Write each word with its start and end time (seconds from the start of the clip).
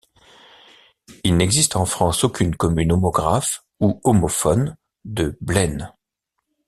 Il 1.23 1.37
n’existe 1.37 1.75
en 1.75 1.85
France 1.85 2.23
aucune 2.23 2.55
commune 2.55 2.91
homographe 2.91 3.63
ou 3.79 4.01
homophone 4.03 4.75
de 5.05 5.37
Blennes. 5.41 5.93